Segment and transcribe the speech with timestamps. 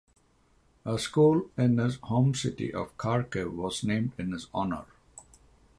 [0.83, 4.85] A school in his home city of Kharkiv was named in his honor.